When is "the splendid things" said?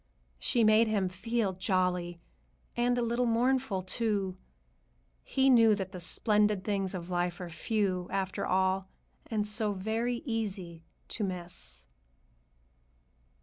5.91-6.95